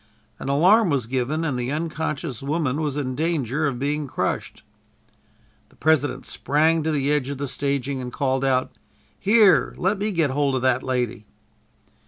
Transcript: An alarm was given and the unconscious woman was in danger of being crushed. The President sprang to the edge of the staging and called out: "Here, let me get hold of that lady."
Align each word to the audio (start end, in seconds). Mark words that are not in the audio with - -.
An 0.39 0.49
alarm 0.49 0.89
was 0.89 1.05
given 1.05 1.45
and 1.45 1.59
the 1.59 1.71
unconscious 1.71 2.41
woman 2.41 2.81
was 2.81 2.97
in 2.97 3.13
danger 3.13 3.67
of 3.67 3.77
being 3.77 4.07
crushed. 4.07 4.63
The 5.69 5.75
President 5.75 6.25
sprang 6.25 6.81
to 6.81 6.91
the 6.91 7.11
edge 7.11 7.29
of 7.29 7.37
the 7.37 7.47
staging 7.47 8.01
and 8.01 8.11
called 8.11 8.43
out: 8.43 8.71
"Here, 9.19 9.75
let 9.77 9.99
me 9.99 10.11
get 10.11 10.31
hold 10.31 10.55
of 10.55 10.63
that 10.63 10.81
lady." 10.81 11.27